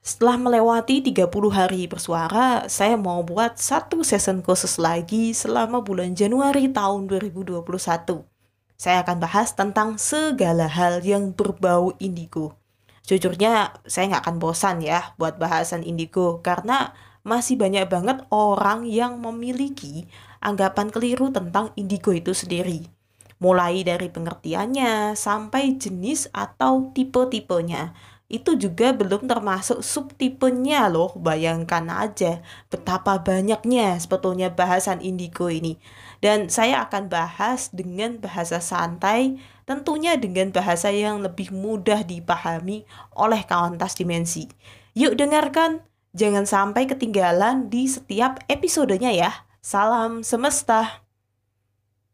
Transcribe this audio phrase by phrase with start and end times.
[0.00, 6.72] Setelah melewati 30 hari bersuara, saya mau buat satu season khusus lagi selama bulan Januari
[6.72, 7.60] tahun 2021.
[8.80, 12.56] Saya akan bahas tentang segala hal yang berbau indigo.
[13.04, 19.20] Jujurnya, saya nggak akan bosan ya buat bahasan indigo karena masih banyak banget orang yang
[19.20, 20.08] memiliki
[20.40, 22.88] anggapan keliru tentang indigo itu sendiri.
[23.36, 27.92] Mulai dari pengertiannya sampai jenis atau tipe-tipenya
[28.30, 31.10] itu juga belum termasuk subtipenya loh.
[31.18, 32.38] Bayangkan aja
[32.70, 35.82] betapa banyaknya sebetulnya bahasan indigo ini.
[36.22, 42.86] Dan saya akan bahas dengan bahasa santai, tentunya dengan bahasa yang lebih mudah dipahami
[43.18, 44.46] oleh kawan tas dimensi.
[44.94, 45.82] Yuk dengarkan,
[46.14, 49.30] jangan sampai ketinggalan di setiap episodenya ya.
[49.58, 51.09] Salam semesta.